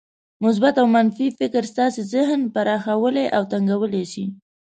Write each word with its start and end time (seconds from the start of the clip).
مثبت 0.45 0.75
او 0.81 0.87
منفي 0.95 1.25
فکر 1.39 1.63
ستاسې 1.71 2.01
ذهن 2.13 2.39
پراخولای 2.53 3.27
او 3.35 3.43
تنګولای 3.51 4.05
شي. 4.11 4.25